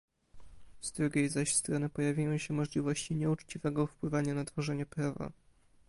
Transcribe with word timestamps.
Z 0.81 0.91
drugiej 0.91 1.29
zaś 1.29 1.55
strony 1.55 1.89
pojawiają 1.89 2.37
się 2.37 2.53
możliwości 2.53 3.15
nieuczciwego 3.15 3.87
wpływania 3.87 4.33
na 4.33 4.45
tworzenie 4.45 4.85
prawa 4.85 5.31